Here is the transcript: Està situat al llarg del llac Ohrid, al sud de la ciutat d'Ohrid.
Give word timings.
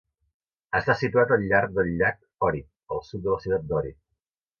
Està 0.77 0.95
situat 1.01 1.33
al 1.35 1.45
llarg 1.51 1.75
del 1.75 1.91
llac 1.99 2.17
Ohrid, 2.47 2.65
al 2.95 3.03
sud 3.11 3.25
de 3.27 3.33
la 3.35 3.41
ciutat 3.45 3.69
d'Ohrid. 3.73 3.99